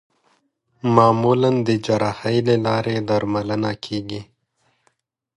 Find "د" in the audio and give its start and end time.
1.67-1.69